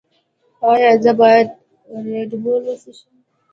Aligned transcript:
ایا 0.71 0.91
زه 1.03 1.11
باید 1.19 1.47
ردبول 2.13 2.63
وڅښم؟ 2.67 3.13